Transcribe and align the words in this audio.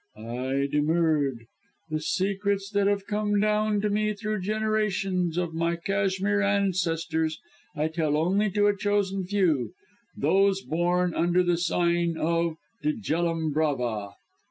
I 0.17 0.67
demurred. 0.71 1.45
The 1.91 1.99
secrets 2.01 2.71
that 2.71 2.87
have 2.87 3.05
come 3.05 3.39
down 3.39 3.81
to 3.81 3.89
me 3.91 4.13
through 4.15 4.39
generations 4.41 5.37
of 5.37 5.53
my 5.53 5.75
Cashmere 5.75 6.41
ancestors, 6.41 7.39
I 7.75 7.87
tell 7.87 8.17
only 8.17 8.49
to 8.49 8.65
a 8.65 8.75
chosen 8.75 9.25
few 9.27 9.75
those 10.17 10.61
born 10.63 11.13
under 11.13 11.43
the 11.43 11.57
sign 11.59 12.17
of 12.17 12.55
Dejellum 12.81 13.51
Brava. 13.53 14.15